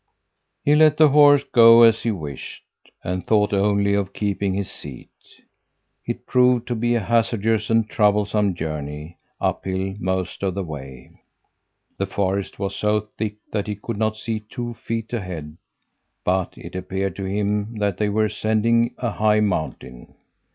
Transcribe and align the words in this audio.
"He 0.63 0.73
let 0.73 0.97
the 0.97 1.09
horse 1.09 1.43
go 1.43 1.83
as 1.83 2.01
he 2.01 2.09
wished 2.09 2.63
and 3.03 3.27
thought 3.27 3.53
only 3.53 3.93
of 3.93 4.13
keeping 4.13 4.55
his 4.55 4.71
seat. 4.71 5.11
It 6.07 6.25
proved 6.25 6.67
to 6.69 6.75
be 6.75 6.95
a 6.95 6.99
hazardous 6.99 7.69
and 7.69 7.87
troublesome 7.87 8.55
journey 8.55 9.17
uphill 9.39 9.93
most 9.99 10.41
of 10.41 10.55
the 10.55 10.63
way. 10.63 11.21
The 11.99 12.07
forest 12.07 12.57
was 12.57 12.75
so 12.75 13.01
thick 13.15 13.35
that 13.51 13.67
he 13.67 13.75
could 13.75 13.97
not 13.99 14.17
see 14.17 14.39
two 14.39 14.73
feet 14.73 15.13
ahead, 15.13 15.57
but 16.23 16.57
it 16.57 16.75
appeared 16.75 17.15
to 17.17 17.25
him 17.25 17.75
that 17.77 17.97
they 17.97 18.09
were 18.09 18.25
ascending 18.25 18.95
a 18.97 19.11
high 19.11 19.39
mountain. 19.39 20.15